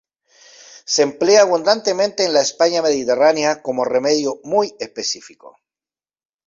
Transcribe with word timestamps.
Se 0.83 1.03
emplea 1.03 1.43
abundantemente 1.43 2.25
en 2.25 2.33
la 2.33 2.41
España 2.41 2.81
Mediterránea 2.81 3.61
como 3.61 3.85
remedio 3.85 4.39
muy 4.43 4.73
específico. 4.79 5.59